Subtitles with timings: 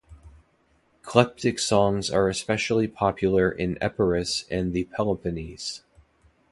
[1.03, 5.83] Klephtic songs are especially popular in Epirus and the Peloponnese.